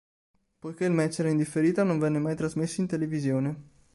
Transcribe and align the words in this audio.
Poiché 0.57 0.85
il 0.85 0.91
match 0.93 1.19
era 1.19 1.29
in 1.29 1.37
differita, 1.37 1.83
non 1.83 1.99
venne 1.99 2.17
mai 2.17 2.35
trasmesso 2.35 2.81
in 2.81 2.87
televisione. 2.87 3.63